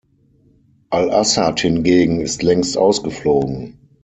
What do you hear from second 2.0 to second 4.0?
ist längst ausgeflogen.